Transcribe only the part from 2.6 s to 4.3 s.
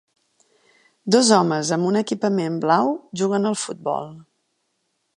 blau juguen al futbol.